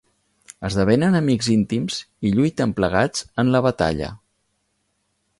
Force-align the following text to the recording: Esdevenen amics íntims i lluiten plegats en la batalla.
Esdevenen 0.67 1.17
amics 1.17 1.49
íntims 1.55 1.97
i 2.29 2.31
lluiten 2.39 2.73
plegats 2.79 3.27
en 3.43 3.51
la 3.57 3.61
batalla. 3.69 4.09